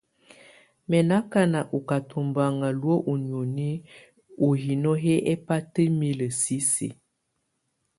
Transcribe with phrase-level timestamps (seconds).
[0.89, 3.69] Mɛ̀ nɔ akana ɔ́ ká tubaŋa luǝ̀ ú nioni
[4.45, 6.89] ú hino hɛ nɛbataimilǝ sisiǝ.